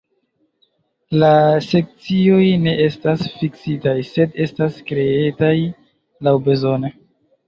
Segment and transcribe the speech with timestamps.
[1.23, 1.27] La
[1.65, 5.53] Sekcioj ne estas fiksitaj, sed estas kreataj
[6.29, 6.91] laŭbezone.